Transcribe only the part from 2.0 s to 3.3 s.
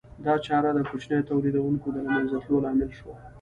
له منځه تلو لامل شوه